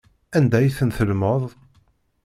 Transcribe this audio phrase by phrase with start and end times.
[0.37, 1.43] Anda ay ten-tellmeḍ?